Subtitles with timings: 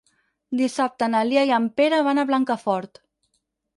[0.61, 3.03] Dissabte na Lia i en Pere van a Blancafort.